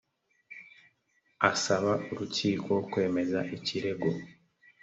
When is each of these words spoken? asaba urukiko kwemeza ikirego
asaba 1.51 1.91
urukiko 2.11 2.71
kwemeza 2.91 3.39
ikirego 3.55 4.09